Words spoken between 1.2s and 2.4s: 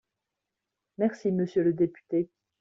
monsieur le député.